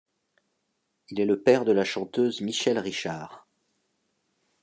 [1.09, 3.47] Il est le père de la chanteuse Michèle Richard.